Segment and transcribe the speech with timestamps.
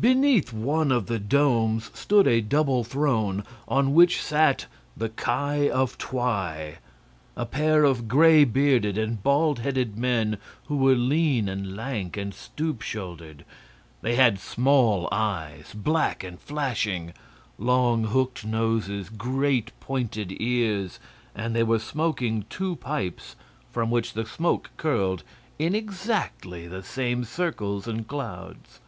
[0.00, 4.64] Beneath one of the domes stood a double throne, on which sat
[4.96, 6.78] the Ki of Twi
[7.36, 12.32] a pair of gray bearded and bald headed men who were lean and lank and
[12.32, 13.44] stoop shouldered.
[14.00, 17.12] They had small eyes, black and flashing,
[17.58, 20.98] long hooked noses, great pointed ears,
[21.34, 23.36] and they were smoking two pipes
[23.70, 25.24] from which the smoke curled
[25.58, 28.80] in exactly the same circles and clouds.